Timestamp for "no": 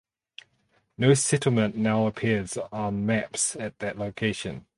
0.97-1.13